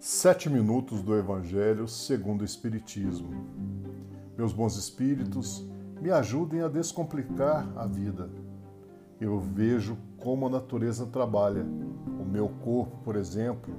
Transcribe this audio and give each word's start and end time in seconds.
Sete 0.00 0.48
minutos 0.48 1.02
do 1.02 1.16
Evangelho 1.16 1.88
segundo 1.88 2.42
o 2.42 2.44
Espiritismo. 2.44 3.30
Meus 4.36 4.52
bons 4.52 4.76
espíritos, 4.76 5.68
me 6.00 6.12
ajudem 6.12 6.62
a 6.62 6.68
descomplicar 6.68 7.68
a 7.76 7.84
vida. 7.84 8.30
Eu 9.20 9.40
vejo 9.40 9.98
como 10.16 10.46
a 10.46 10.50
natureza 10.50 11.04
trabalha. 11.04 11.66
O 12.20 12.24
meu 12.24 12.48
corpo, 12.48 12.98
por 12.98 13.16
exemplo, 13.16 13.74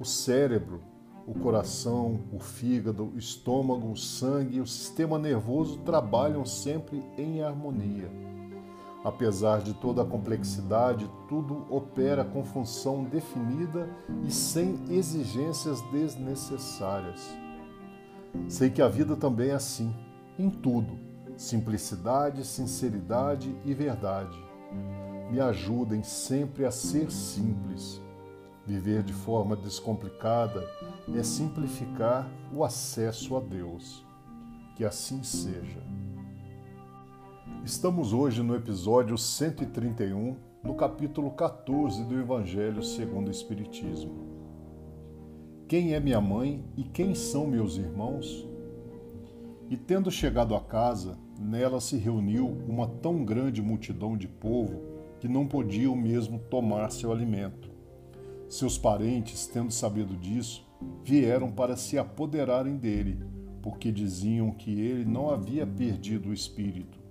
o 0.00 0.04
cérebro, 0.04 0.80
o 1.24 1.34
coração, 1.38 2.24
o 2.32 2.40
fígado, 2.40 3.12
o 3.14 3.16
estômago, 3.16 3.92
o 3.92 3.96
sangue 3.96 4.56
e 4.56 4.60
o 4.60 4.66
sistema 4.66 5.20
nervoso 5.20 5.78
trabalham 5.84 6.44
sempre 6.44 7.00
em 7.16 7.44
harmonia. 7.44 8.10
Apesar 9.04 9.60
de 9.60 9.74
toda 9.74 10.00
a 10.00 10.06
complexidade, 10.06 11.10
tudo 11.28 11.66
opera 11.68 12.24
com 12.24 12.42
função 12.42 13.04
definida 13.04 13.86
e 14.24 14.30
sem 14.30 14.82
exigências 14.88 15.82
desnecessárias. 15.92 17.36
Sei 18.48 18.70
que 18.70 18.80
a 18.80 18.88
vida 18.88 19.14
também 19.14 19.50
é 19.50 19.54
assim, 19.54 19.94
em 20.38 20.48
tudo: 20.48 20.98
simplicidade, 21.36 22.46
sinceridade 22.46 23.54
e 23.62 23.74
verdade. 23.74 24.42
Me 25.30 25.38
ajudem 25.38 26.02
sempre 26.02 26.64
a 26.64 26.70
ser 26.70 27.12
simples. 27.12 28.00
Viver 28.66 29.02
de 29.02 29.12
forma 29.12 29.54
descomplicada 29.54 30.66
é 31.14 31.22
simplificar 31.22 32.26
o 32.50 32.64
acesso 32.64 33.36
a 33.36 33.40
Deus. 33.40 34.02
Que 34.74 34.84
assim 34.84 35.22
seja. 35.22 35.82
Estamos 37.64 38.12
hoje 38.12 38.42
no 38.42 38.54
episódio 38.54 39.16
131, 39.16 40.36
no 40.62 40.74
capítulo 40.74 41.30
14 41.30 42.04
do 42.04 42.20
Evangelho 42.20 42.82
segundo 42.82 43.28
o 43.28 43.30
Espiritismo. 43.30 44.12
Quem 45.66 45.94
é 45.94 45.98
minha 45.98 46.20
mãe 46.20 46.62
e 46.76 46.84
quem 46.84 47.14
são 47.14 47.46
meus 47.46 47.78
irmãos? 47.78 48.46
E 49.70 49.78
tendo 49.78 50.10
chegado 50.10 50.54
a 50.54 50.60
casa, 50.60 51.16
nela 51.40 51.80
se 51.80 51.96
reuniu 51.96 52.46
uma 52.68 52.86
tão 52.86 53.24
grande 53.24 53.62
multidão 53.62 54.14
de 54.14 54.28
povo 54.28 54.82
que 55.18 55.26
não 55.26 55.46
podiam 55.46 55.96
mesmo 55.96 56.38
tomar 56.38 56.90
seu 56.90 57.10
alimento. 57.10 57.70
Seus 58.46 58.76
parentes, 58.76 59.46
tendo 59.46 59.72
sabido 59.72 60.14
disso, 60.18 60.68
vieram 61.02 61.50
para 61.50 61.78
se 61.78 61.96
apoderarem 61.96 62.76
dele, 62.76 63.18
porque 63.62 63.90
diziam 63.90 64.50
que 64.50 64.78
ele 64.82 65.06
não 65.06 65.30
havia 65.30 65.66
perdido 65.66 66.28
o 66.28 66.34
espírito. 66.34 67.03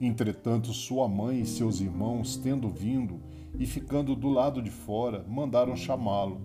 Entretanto, 0.00 0.72
sua 0.72 1.08
mãe 1.08 1.40
e 1.40 1.46
seus 1.46 1.80
irmãos, 1.80 2.36
tendo 2.36 2.68
vindo 2.68 3.20
e 3.58 3.66
ficando 3.66 4.16
do 4.16 4.28
lado 4.28 4.60
de 4.60 4.70
fora, 4.70 5.24
mandaram 5.28 5.76
chamá-lo. 5.76 6.40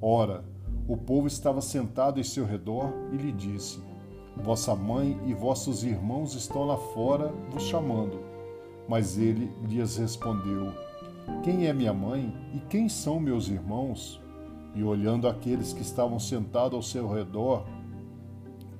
Ora, 0.00 0.44
o 0.88 0.96
povo 0.96 1.28
estava 1.28 1.60
sentado 1.60 2.18
em 2.18 2.24
seu 2.24 2.44
redor 2.44 2.92
e 3.12 3.16
lhe 3.16 3.30
disse: 3.30 3.80
Vossa 4.36 4.74
mãe 4.74 5.18
e 5.26 5.32
vossos 5.32 5.84
irmãos 5.84 6.34
estão 6.34 6.64
lá 6.64 6.76
fora 6.76 7.32
vos 7.50 7.62
chamando. 7.62 8.20
Mas 8.88 9.16
ele 9.16 9.50
lhes 9.68 9.96
respondeu: 9.96 10.72
Quem 11.44 11.66
é 11.66 11.72
minha 11.72 11.92
mãe 11.92 12.34
e 12.52 12.58
quem 12.68 12.88
são 12.88 13.20
meus 13.20 13.48
irmãos? 13.48 14.20
E 14.74 14.82
olhando 14.82 15.28
aqueles 15.28 15.72
que 15.72 15.82
estavam 15.82 16.18
sentados 16.18 16.74
ao 16.74 16.82
seu 16.82 17.06
redor, 17.08 17.64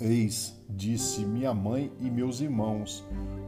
eis, 0.03 0.61
disse 0.69 1.25
minha 1.25 1.55
mãe 1.55 1.93
e 2.01 2.11
meus 2.11 2.41
irmãos, 2.41 3.05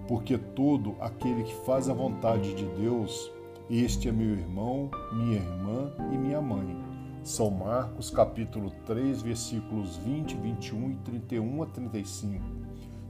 porque 0.07 0.39
todo 0.39 0.95
aquele 1.01 1.43
que 1.43 1.55
faz 1.67 1.89
a 1.89 1.95
vontade 1.95 2.55
de 2.55 2.65
Deus, 2.81 3.31
este 3.69 4.09
é 4.09 4.13
meu 4.13 4.31
irmão, 4.31 4.91
minha 5.13 5.39
irmã 5.39 5.93
e 6.13 6.17
minha 6.17 6.41
mãe. 6.41 6.83
São 7.25 7.51
Marcos 7.51 8.11
capítulo 8.11 8.71
3, 8.87 9.23
versículos 9.23 9.97
20, 9.97 10.37
21 10.37 10.91
e 10.93 10.97
31 10.97 11.63
a 11.63 11.67
35. 11.67 12.45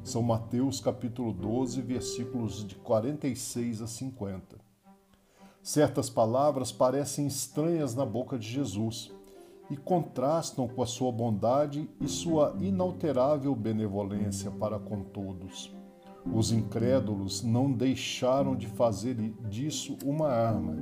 São 0.03 0.23
Mateus 0.23 0.81
capítulo 0.81 1.33
12, 1.33 1.83
versículos 1.83 2.67
de 2.67 2.77
46 2.77 3.83
a 3.83 3.87
50. 3.87 4.57
Certas 5.63 6.09
palavras 6.09 6.71
parecem 6.71 7.27
estranhas 7.27 7.95
na 7.95 8.07
boca 8.07 8.39
de 8.39 8.47
Jesus 8.47 9.13
e 9.71 9.77
contrastam 9.77 10.69
com 10.69 10.83
a 10.83 10.87
sua 10.87 11.11
bondade 11.11 11.89
e 12.01 12.09
sua 12.09 12.57
inalterável 12.61 13.55
benevolência 13.55 14.51
para 14.51 14.79
com 14.79 15.03
todos. 15.03 15.75
Os 16.33 16.53
incrédulos 16.53 17.43
não 17.43 17.71
deixaram 17.71 18.57
de 18.57 18.67
fazer 18.67 19.15
disso 19.49 19.99
uma 20.05 20.29
arma, 20.29 20.77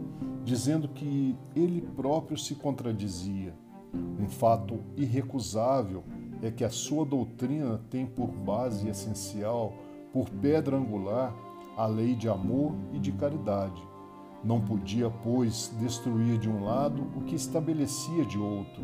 dizendo 0.45 0.89
que 0.89 1.37
ele 1.55 1.81
próprio 1.81 2.39
se 2.39 2.55
contradizia. 2.55 3.55
Um 3.93 4.29
fato 4.29 4.81
irrecusável 4.97 6.05
é 6.41 6.51
que 6.51 6.65
a 6.65 6.71
sua 6.71 7.05
doutrina 7.05 7.81
tem 7.91 8.07
por 8.07 8.29
base 8.29 8.89
essencial, 8.89 9.73
por 10.13 10.29
pedra 10.31 10.77
angular, 10.77 11.35
a 11.77 11.87
lei 11.87 12.15
de 12.15 12.29
amor 12.29 12.75
e 12.93 12.99
de 12.99 13.13
caridade. 13.13 13.83
Não 14.45 14.61
podia, 14.61 15.09
pois, 15.09 15.73
destruir 15.79 16.39
de 16.39 16.49
um 16.49 16.65
lado 16.65 17.03
o 17.17 17.21
que 17.23 17.37
estabelecia 17.37 18.25
de 18.25 18.39
outro, 18.39 18.83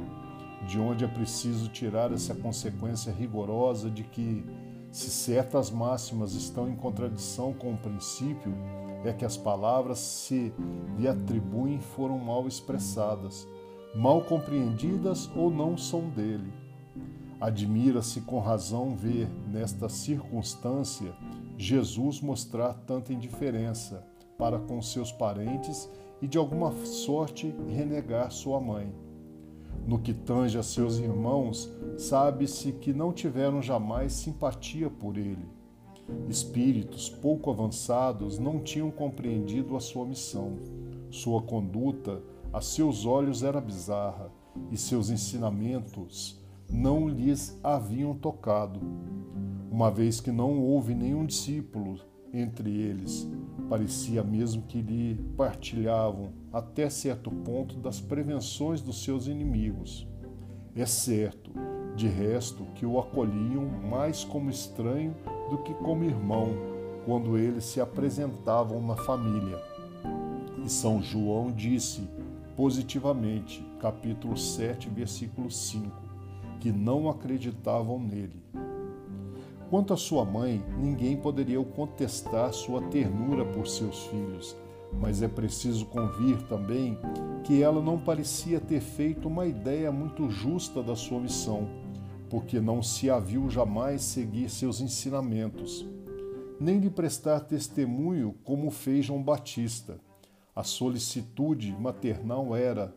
de 0.67 0.79
onde 0.79 1.05
é 1.05 1.09
preciso 1.09 1.69
tirar 1.69 2.13
essa 2.13 2.35
consequência 2.35 3.13
rigorosa 3.13 3.91
de 3.91 4.05
que 4.05 4.45
se 4.93 5.11
certas 5.11 5.71
máximas 5.71 6.35
estão 6.35 6.69
em 6.69 6.77
contradição 6.77 7.53
com 7.53 7.73
o 7.73 7.77
princípio, 7.77 8.55
é 9.05 9.13
que 9.13 9.25
as 9.25 9.37
palavras 9.37 9.99
se 9.99 10.53
lhe 10.97 11.07
atribuem 11.07 11.81
foram 11.81 12.19
mal 12.19 12.47
expressadas, 12.47 13.47
mal 13.95 14.23
compreendidas 14.23 15.29
ou 15.37 15.51
não 15.51 15.77
são 15.77 16.09
dele. 16.09 16.53
Admira-se 17.41 18.23
com 18.23 18.41
razão 18.41 18.97
ver, 18.97 19.29
nesta 19.47 19.89
circunstância, 19.89 21.13
Jesus 21.57 22.21
mostrar 22.21 22.75
tanta 22.75 23.13
indiferença 23.13 24.08
para 24.39 24.61
com 24.61 24.81
seus 24.81 25.11
parentes 25.11 25.91
e 26.23 26.29
de 26.29 26.39
alguma 26.39 26.73
sorte 26.87 27.53
renegar 27.69 28.31
sua 28.31 28.61
mãe. 28.61 28.95
No 29.85 29.99
que 29.99 30.15
tange 30.15 30.57
a 30.57 30.63
seus 30.63 30.99
irmãos, 30.99 31.69
sabe-se 31.97 32.73
que 32.73 32.93
não 32.93 33.13
tiveram 33.13 33.61
jamais 33.61 34.13
simpatia 34.13 34.89
por 34.89 35.19
ele. 35.19 35.49
Espíritos 36.29 37.11
pouco 37.11 37.51
avançados 37.51 38.39
não 38.39 38.61
tinham 38.61 38.93
compreendido 38.93 39.77
a 39.77 39.81
sua 39.81 40.07
missão. 40.07 40.57
Sua 41.11 41.43
conduta, 41.43 42.23
a 42.53 42.61
seus 42.61 43.05
olhos, 43.05 43.43
era 43.43 43.61
bizarra 43.61 44.31
e 44.71 44.77
seus 44.77 45.11
ensinamentos 45.11 46.41
não 46.71 47.09
lhes 47.09 47.59
haviam 47.63 48.15
tocado. 48.15 48.81
Uma 49.71 49.91
vez 49.91 50.21
que 50.21 50.31
não 50.31 50.61
houve 50.61 50.95
nenhum 50.95 51.25
discípulo 51.25 51.99
entre 52.33 52.71
eles, 52.71 53.29
parecia 53.69 54.23
mesmo 54.23 54.63
que 54.63 54.81
lhe 54.81 55.15
partilhavam 55.37 56.31
até 56.53 56.89
certo 56.89 57.31
ponto 57.31 57.77
das 57.77 58.01
prevenções 58.01 58.81
dos 58.81 59.03
seus 59.03 59.27
inimigos. 59.27 60.07
É 60.75 60.87
certo, 60.87 61.51
de 61.97 62.07
resto, 62.07 62.65
que 62.75 62.87
o 62.87 62.99
acolhiam 62.99 63.65
mais 63.91 64.25
como 64.25 64.51
estranho 64.51 65.15
do 65.51 65.59
que 65.59 65.75
como 65.75 66.05
irmão, 66.05 66.49
quando 67.05 67.39
eles 67.39 67.65
se 67.65 67.81
apresentavam 67.81 68.81
na 68.87 68.97
família. 68.97 69.59
E 70.65 70.69
São 70.69 71.03
João 71.03 71.51
disse 71.51 72.09
positivamente, 72.57 73.65
capítulo 73.81 74.37
7, 74.37 74.89
versículo 74.91 75.51
5, 75.51 75.91
que 76.61 76.73
não 76.73 77.09
acreditavam 77.09 77.99
nele. 77.99 78.43
Quanto 79.71 79.93
à 79.93 79.97
sua 79.99 80.25
mãe, 80.25 80.65
ninguém 80.79 81.17
poderia 81.17 81.63
contestar 81.63 82.53
sua 82.55 82.81
ternura 82.83 83.45
por 83.45 83.67
seus 83.67 84.05
filhos, 84.07 84.57
mas 84.99 85.21
é 85.21 85.29
preciso 85.29 85.85
convir 85.87 86.41
também 86.49 86.99
que 87.45 87.63
ela 87.63 87.83
não 87.83 87.99
parecia 87.99 88.61
ter 88.61 88.81
feito 88.81 89.29
uma 89.29 89.47
ideia 89.47 89.93
muito 89.93 90.31
justa 90.31 90.83
da 90.83 90.97
sua 90.97 91.21
missão, 91.21 91.69
porque 92.31 92.61
não 92.61 92.83
se 92.83 93.11
a 93.11 93.19
viu 93.19 93.51
jamais 93.51 94.03
seguir 94.03 94.49
seus 94.49 94.81
ensinamentos, 94.81 95.87
nem 96.59 96.79
lhe 96.79 96.89
prestar 96.89 97.41
testemunho 97.41 98.35
como 98.45 98.71
fez 98.71 99.05
João 99.05 99.23
Batista. 99.23 100.01
A 100.57 100.65
solicitude 100.65 101.77
maternal 101.79 102.57
era, 102.57 102.93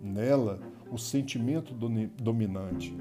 nela, 0.00 0.58
o 0.90 0.98
sentimento 0.98 1.74
dominante. 1.74 2.96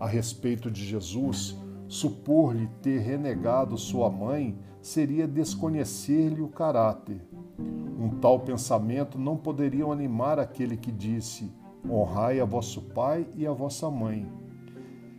A 0.00 0.06
respeito 0.06 0.70
de 0.70 0.84
Jesus, 0.84 1.56
Supor-lhe 1.92 2.68
ter 2.80 3.00
renegado 3.00 3.76
sua 3.76 4.08
mãe 4.08 4.58
seria 4.80 5.28
desconhecer-lhe 5.28 6.40
o 6.40 6.48
caráter. 6.48 7.20
Um 7.58 8.08
tal 8.18 8.40
pensamento 8.40 9.18
não 9.18 9.36
poderia 9.36 9.84
animar 9.84 10.38
aquele 10.38 10.74
que 10.74 10.90
disse: 10.90 11.52
Honrai 11.86 12.40
a 12.40 12.46
vosso 12.46 12.80
pai 12.80 13.26
e 13.36 13.46
a 13.46 13.52
vossa 13.52 13.90
mãe. 13.90 14.26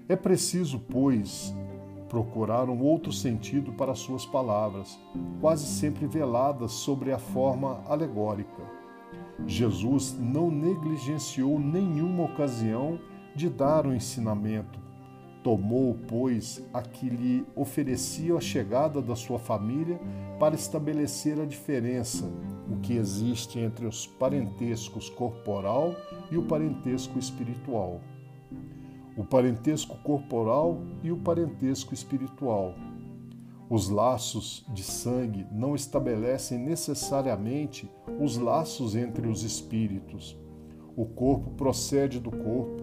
É 0.10 0.16
preciso, 0.16 0.80
pois, 0.80 1.56
procurar 2.10 2.68
um 2.68 2.82
outro 2.82 3.14
sentido 3.14 3.74
para 3.74 3.94
suas 3.94 4.26
palavras, 4.26 5.00
quase 5.40 5.68
sempre 5.68 6.08
veladas 6.08 6.72
sobre 6.72 7.12
a 7.12 7.20
forma 7.20 7.84
alegórica. 7.86 8.64
Jesus 9.46 10.18
não 10.20 10.50
negligenciou 10.50 11.60
nenhuma 11.60 12.24
ocasião 12.24 13.00
de 13.36 13.48
dar 13.48 13.86
o 13.86 13.94
ensinamento. 13.94 14.82
Tomou, 15.44 15.98
pois, 16.08 16.64
a 16.74 16.82
que 16.82 17.10
lhe 17.10 17.46
oferecia 17.54 18.34
a 18.36 18.40
chegada 18.40 19.02
da 19.02 19.14
sua 19.14 19.38
família 19.38 20.00
para 20.40 20.56
estabelecer 20.56 21.38
a 21.40 21.46
diferença, 21.46 22.32
o 22.72 22.78
que 22.80 22.94
existe 22.94 23.60
entre 23.60 23.86
os 23.86 24.08
parentescos 24.08 25.10
corporal 25.10 25.94
e 26.32 26.38
o 26.38 26.44
parentesco 26.44 27.20
espiritual. 27.20 28.00
O 29.18 29.26
parentesco 29.26 29.98
corporal 29.98 30.82
e 31.04 31.12
o 31.12 31.18
parentesco 31.18 31.94
espiritual. 31.94 32.74
Os 33.70 33.90
laços 33.90 34.66
de 34.74 34.84
sangue 34.84 35.46
não 35.52 35.76
estabelecem 35.76 36.58
necessariamente 36.58 37.90
os 38.20 38.38
laços 38.38 38.96
entre 38.96 39.28
os 39.28 39.44
espíritos. 39.44 40.38
O 40.96 41.06
corpo 41.06 41.50
procede 41.52 42.20
do 42.20 42.30
corpo, 42.30 42.83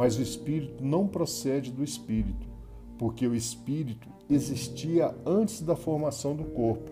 mas 0.00 0.16
o 0.16 0.22
espírito 0.22 0.82
não 0.82 1.06
procede 1.06 1.70
do 1.70 1.84
espírito, 1.84 2.48
porque 2.98 3.26
o 3.26 3.34
espírito 3.34 4.08
existia 4.30 5.14
antes 5.26 5.60
da 5.60 5.76
formação 5.76 6.34
do 6.34 6.44
corpo. 6.44 6.90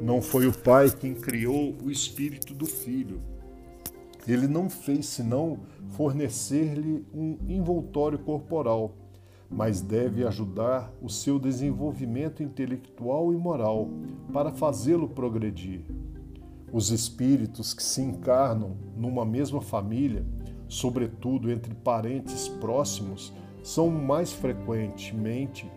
Não 0.00 0.22
foi 0.22 0.46
o 0.46 0.58
pai 0.58 0.90
quem 0.90 1.12
criou 1.12 1.76
o 1.84 1.90
espírito 1.90 2.54
do 2.54 2.64
filho. 2.64 3.20
Ele 4.26 4.48
não 4.48 4.70
fez 4.70 5.04
senão 5.04 5.60
fornecer-lhe 5.90 7.04
um 7.12 7.36
envoltório 7.46 8.18
corporal 8.18 8.94
mas 9.50 9.80
deve 9.80 10.26
ajudar 10.26 10.92
o 11.02 11.08
seu 11.08 11.38
desenvolvimento 11.38 12.42
intelectual 12.42 13.32
e 13.32 13.36
moral 13.36 13.88
para 14.30 14.50
fazê-lo 14.50 15.08
progredir. 15.08 15.82
Os 16.70 16.90
espíritos 16.90 17.72
que 17.72 17.82
se 17.82 18.02
encarnam 18.02 18.76
numa 18.94 19.24
mesma 19.24 19.62
família, 19.62 20.22
sobretudo 20.68 21.50
entre 21.50 21.74
parentes 21.74 22.48
próximos, 22.48 23.32
são 23.62 23.90
mais 23.90 24.32
frequentemente 24.32 25.70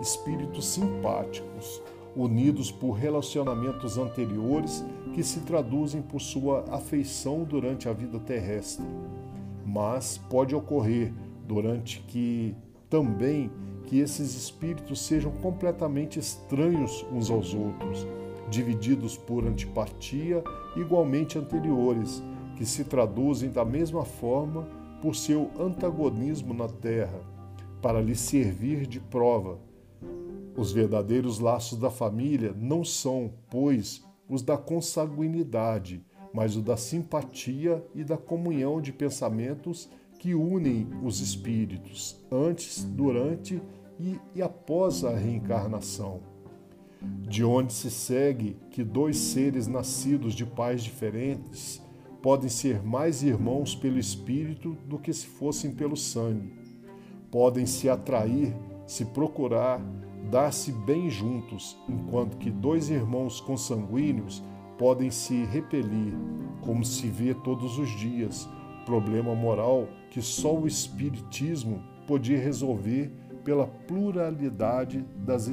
espíritos 0.00 0.66
simpáticos, 0.66 1.82
unidos 2.14 2.70
por 2.70 2.92
relacionamentos 2.92 3.98
anteriores 3.98 4.84
que 5.12 5.22
se 5.22 5.40
traduzem 5.40 6.00
por 6.00 6.20
sua 6.20 6.64
afeição 6.70 7.44
durante 7.44 7.88
a 7.88 7.92
vida 7.92 8.18
terrestre. 8.18 8.86
Mas 9.64 10.18
pode 10.30 10.54
ocorrer 10.54 11.12
durante 11.46 12.00
que 12.00 12.54
também 12.88 13.50
que 13.84 13.98
esses 14.00 14.34
espíritos 14.34 15.00
sejam 15.00 15.30
completamente 15.30 16.18
estranhos 16.18 17.04
uns 17.12 17.30
aos 17.30 17.54
outros, 17.54 18.06
divididos 18.50 19.16
por 19.16 19.46
antipatia 19.46 20.42
igualmente 20.76 21.38
anteriores, 21.38 22.22
que 22.56 22.64
se 22.64 22.84
traduzem 22.84 23.50
da 23.50 23.64
mesma 23.64 24.04
forma 24.04 24.66
por 25.00 25.14
seu 25.14 25.50
antagonismo 25.58 26.54
na 26.54 26.68
terra, 26.68 27.20
para 27.82 28.00
lhe 28.00 28.16
servir 28.16 28.86
de 28.86 28.98
prova. 28.98 29.58
Os 30.56 30.72
verdadeiros 30.72 31.38
laços 31.38 31.78
da 31.78 31.90
família 31.90 32.54
não 32.58 32.82
são, 32.82 33.30
pois, 33.50 34.02
os 34.28 34.42
da 34.42 34.56
consanguinidade, 34.56 36.04
mas 36.32 36.56
o 36.56 36.62
da 36.62 36.76
simpatia 36.76 37.84
e 37.94 38.02
da 38.02 38.16
comunhão 38.16 38.80
de 38.80 38.92
pensamentos 38.92 39.88
que 40.18 40.34
unem 40.34 40.88
os 41.04 41.20
espíritos 41.20 42.16
antes, 42.32 42.82
durante 42.84 43.60
e, 44.00 44.18
e 44.34 44.42
após 44.42 45.04
a 45.04 45.14
reencarnação. 45.14 46.20
De 47.20 47.44
onde 47.44 47.72
se 47.72 47.90
segue 47.90 48.56
que 48.70 48.82
dois 48.82 49.18
seres 49.18 49.66
nascidos 49.66 50.34
de 50.34 50.46
pais 50.46 50.82
diferentes 50.82 51.85
podem 52.26 52.48
ser 52.48 52.82
mais 52.82 53.22
irmãos 53.22 53.76
pelo 53.76 54.00
espírito 54.00 54.76
do 54.84 54.98
que 54.98 55.12
se 55.12 55.28
fossem 55.28 55.70
pelo 55.70 55.96
sangue. 55.96 56.52
Podem 57.30 57.66
se 57.66 57.88
atrair, 57.88 58.52
se 58.84 59.04
procurar, 59.04 59.80
dar-se 60.28 60.72
bem 60.72 61.08
juntos, 61.08 61.78
enquanto 61.88 62.36
que 62.36 62.50
dois 62.50 62.90
irmãos 62.90 63.40
consanguíneos 63.40 64.42
podem 64.76 65.08
se 65.08 65.44
repelir, 65.44 66.14
como 66.62 66.84
se 66.84 67.06
vê 67.06 67.32
todos 67.32 67.78
os 67.78 67.90
dias, 67.90 68.48
problema 68.84 69.32
moral 69.32 69.86
que 70.10 70.20
só 70.20 70.52
o 70.52 70.66
Espiritismo 70.66 71.80
podia 72.08 72.40
resolver 72.40 73.08
pela 73.44 73.68
pluralidade 73.68 75.06
das 75.18 75.46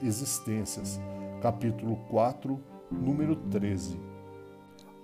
existências. 0.00 1.00
Capítulo 1.42 1.96
4, 2.08 2.56
número 2.88 3.34
13. 3.34 4.09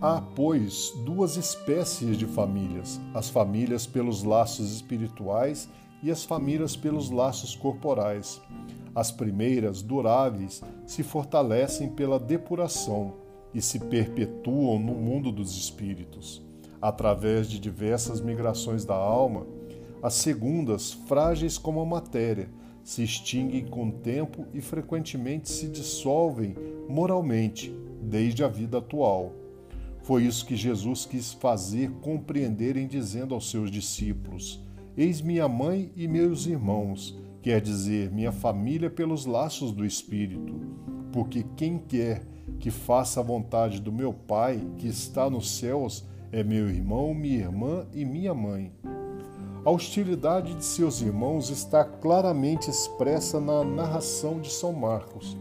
Há, 0.01 0.21
pois, 0.21 0.93
duas 1.05 1.37
espécies 1.37 2.17
de 2.17 2.27
famílias: 2.27 3.01
as 3.15 3.29
famílias 3.29 3.87
pelos 3.87 4.23
laços 4.23 4.73
espirituais 4.73 5.69
e 6.03 6.11
as 6.11 6.25
famílias 6.25 6.77
pelos 6.77 7.11
laços 7.11 7.55
corporais. 7.55 8.41
As 8.95 9.11
primeiras, 9.11 9.83
duráveis, 9.83 10.63
se 10.87 11.03
fortalecem 11.03 11.89
pela 11.89 12.19
depuração 12.19 13.15
e 13.53 13.61
se 13.61 13.79
perpetuam 13.79 14.79
no 14.79 14.95
mundo 14.95 15.31
dos 15.33 15.57
espíritos 15.57 16.47
através 16.81 17.49
de 17.49 17.59
diversas 17.59 18.21
migrações 18.21 18.85
da 18.85 18.95
alma, 18.95 19.47
as 20.03 20.15
segundas, 20.15 20.93
frágeis 20.93 21.59
como 21.59 21.81
a 21.81 21.87
matéria, 21.87 22.49
se 22.85 23.03
extinguem 23.03 23.67
com 23.67 23.89
o 23.89 23.93
tempo 23.93 24.47
e 24.55 24.61
frequentemente 24.61 25.51
se 25.51 25.67
dissolvem 25.67 26.55
moralmente, 26.89 27.75
desde 28.01 28.45
a 28.45 28.49
vida 28.49 28.79
atual. 28.79 29.33
Foi 30.07 30.23
isso 30.23 30.47
que 30.47 30.55
Jesus 30.55 31.05
quis 31.05 31.33
fazer 31.33 31.91
compreenderem, 32.01 32.87
dizendo 32.87 33.35
aos 33.35 33.51
seus 33.51 33.73
discípulos: 33.73 34.65
Eis 34.97 35.21
minha 35.21 35.49
mãe 35.49 35.91
e 35.97 36.07
meus 36.07 36.47
irmãos, 36.47 37.19
quer 37.43 37.61
dizer, 37.61 38.13
minha 38.13 38.31
família 38.31 38.89
pelos 38.89 39.27
laços 39.27 39.73
do 39.73 39.85
Espírito. 39.85 40.61
Porque 41.11 41.45
quem 41.57 41.77
quer 41.77 42.25
que 42.61 42.71
faça 42.71 43.19
a 43.19 43.23
vontade 43.25 43.81
do 43.81 43.91
meu 43.91 44.13
Pai, 44.13 44.65
que 44.79 44.87
está 44.87 45.29
nos 45.29 45.51
céus, 45.51 46.07
é 46.31 46.45
meu 46.45 46.71
irmão, 46.71 47.13
minha 47.13 47.41
irmã 47.41 47.85
e 47.93 48.05
minha 48.05 48.33
mãe. 48.33 48.73
A 49.65 49.71
hostilidade 49.73 50.55
de 50.55 50.65
seus 50.65 51.03
irmãos 51.03 51.51
está 51.51 51.85
claramente 51.85 52.71
expressa 52.71 53.41
na 53.41 53.65
narração 53.65 54.41
de 54.41 54.53
São 54.53 54.73
Marcos, 54.73 55.37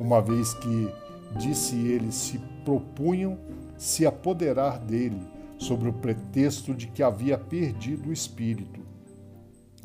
uma 0.00 0.22
vez 0.22 0.54
que, 0.54 0.88
disse 1.36 1.76
ele, 1.76 2.10
se 2.10 2.38
propunham 2.64 3.36
se 3.78 4.04
apoderar 4.04 4.78
dele, 4.78 5.20
sobre 5.56 5.88
o 5.88 5.92
pretexto 5.92 6.74
de 6.74 6.86
que 6.86 7.02
havia 7.02 7.36
perdido 7.36 8.10
o 8.10 8.12
espírito. 8.12 8.80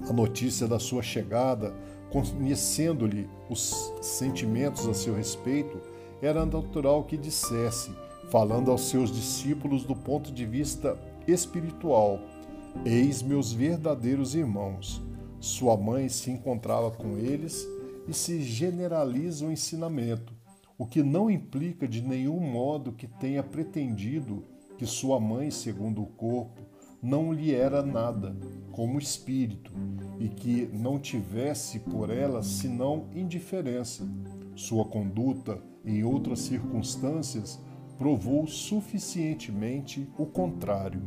A 0.08 0.14
notícia 0.14 0.68
da 0.68 0.80
sua 0.80 1.02
chegada, 1.02 1.74
conhecendo-lhe 2.12 3.28
os 3.50 3.92
sentimentos 4.02 4.88
a 4.88 4.94
seu 4.94 5.16
respeito, 5.16 5.80
era 6.22 6.46
natural 6.46 7.04
que 7.04 7.18
dissesse: 7.18 7.92
falando 8.30 8.72
aos 8.72 8.90
seus 8.90 9.12
discípulos 9.12 9.84
do 9.84 9.96
ponto 9.96 10.32
de 10.32 10.46
vista 10.46 10.98
espiritual: 11.28 12.20
Eis 12.86 13.22
meus 13.22 13.52
verdadeiros 13.52 14.36
irmãos. 14.36 15.02
Sua 15.40 15.76
mãe 15.76 16.08
se 16.08 16.32
encontrava 16.32 16.90
com 16.90 17.18
eles 17.18 17.68
e 18.08 18.14
se 18.14 18.42
generaliza 18.42 19.46
o 19.46 19.52
ensinamento, 19.52 20.33
o 20.78 20.86
que 20.86 21.04
não 21.04 21.30
implica 21.30 21.88
de 21.88 22.02
nenhum 22.02 22.40
modo 22.40 22.92
que 22.92 23.08
tenha 23.08 23.44
pretendido 23.44 24.44
que 24.78 24.86
sua 24.86 25.20
mãe, 25.20 25.52
segundo 25.52 26.02
o 26.02 26.08
corpo, 26.08 26.62
não 27.02 27.34
lhe 27.34 27.54
era 27.54 27.84
nada, 27.84 28.36
como 28.72 28.98
espírito, 28.98 29.72
e 30.20 30.30
que 30.30 30.70
não 30.74 30.98
tivesse 30.98 31.80
por 31.80 32.10
ela 32.10 32.42
senão 32.42 33.10
indiferença. 33.14 34.08
Sua 34.56 34.86
conduta, 34.86 35.62
em 35.86 36.04
outras 36.04 36.40
circunstâncias, 36.40 37.60
provou 37.98 38.48
suficientemente 38.48 40.10
o 40.18 40.26
contrário. 40.26 41.02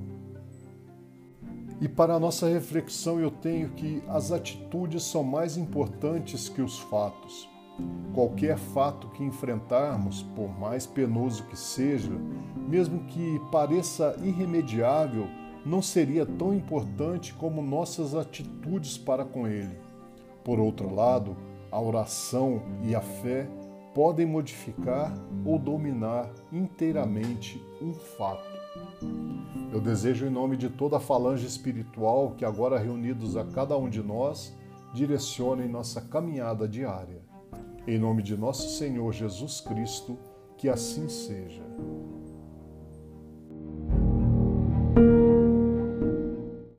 E 1.80 1.88
para 1.88 2.14
a 2.14 2.20
nossa 2.20 2.48
reflexão, 2.48 3.20
eu 3.20 3.30
tenho 3.30 3.70
que 3.70 4.02
as 4.08 4.32
atitudes 4.32 5.02
são 5.02 5.22
mais 5.22 5.56
importantes 5.56 6.48
que 6.48 6.62
os 6.62 6.78
fatos. 6.78 7.48
Qualquer 8.14 8.56
fato 8.56 9.08
que 9.08 9.22
enfrentarmos, 9.22 10.22
por 10.22 10.48
mais 10.58 10.86
penoso 10.86 11.44
que 11.44 11.56
seja, 11.56 12.12
mesmo 12.68 13.04
que 13.04 13.40
pareça 13.52 14.16
irremediável, 14.22 15.28
não 15.64 15.82
seria 15.82 16.24
tão 16.24 16.54
importante 16.54 17.34
como 17.34 17.60
nossas 17.60 18.14
atitudes 18.14 18.96
para 18.96 19.24
com 19.24 19.46
ele. 19.46 19.76
Por 20.44 20.60
outro 20.60 20.94
lado, 20.94 21.36
a 21.70 21.80
oração 21.80 22.62
e 22.84 22.94
a 22.94 23.00
fé 23.00 23.48
podem 23.92 24.26
modificar 24.26 25.12
ou 25.44 25.58
dominar 25.58 26.30
inteiramente 26.52 27.60
um 27.82 27.92
fato. 27.92 28.56
Eu 29.72 29.80
desejo, 29.80 30.26
em 30.26 30.30
nome 30.30 30.56
de 30.56 30.68
toda 30.68 30.98
a 30.98 31.00
falange 31.00 31.46
espiritual 31.46 32.34
que 32.36 32.44
agora 32.44 32.78
reunidos 32.78 33.36
a 33.36 33.44
cada 33.44 33.76
um 33.76 33.88
de 33.88 34.02
nós, 34.02 34.56
direcionem 34.94 35.68
nossa 35.68 36.00
caminhada 36.00 36.68
diária. 36.68 37.25
Em 37.88 38.00
nome 38.00 38.20
de 38.20 38.36
nosso 38.36 38.68
Senhor 38.76 39.12
Jesus 39.12 39.60
Cristo, 39.60 40.18
que 40.58 40.68
assim 40.68 41.08
seja. 41.08 41.62